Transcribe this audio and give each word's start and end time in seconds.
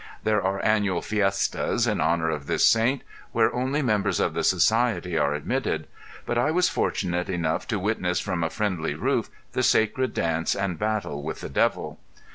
There 0.23 0.41
are 0.41 0.65
annual 0.65 1.03
fiestas 1.03 1.85
in 1.85 2.01
honor 2.01 2.31
of 2.31 2.47
this 2.47 2.65
Saint, 2.65 3.03
where 3.33 3.53
only 3.53 3.83
members 3.83 4.19
of 4.19 4.33
the 4.33 4.43
Society 4.43 5.15
are 5.15 5.35
admitted, 5.35 5.85
but 6.25 6.39
I 6.39 6.49
was 6.49 6.69
fortunate 6.69 7.29
enough 7.29 7.67
to 7.67 7.77
witness 7.77 8.19
from 8.19 8.43
a 8.43 8.49
friendly 8.49 8.95
roof 8.95 9.29
the 9.51 9.61
sacred 9.61 10.11
dance 10.15 10.55
and 10.55 10.79
battle 10.79 11.21
with 11.21 11.41
the 11.41 11.49
devil. 11.49 11.99